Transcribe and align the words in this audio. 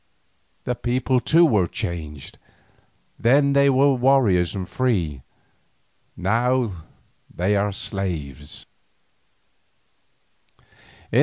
The 0.63 0.73
people 0.73 1.19
too 1.19 1.45
were 1.45 1.67
changed; 1.67 2.39
then 3.19 3.53
they 3.53 3.69
were 3.69 3.93
warriors 3.93 4.55
and 4.55 4.67
free, 4.67 5.21
now 6.17 6.85
they 7.29 7.55
are 7.55 7.71
slaves. 7.71 8.65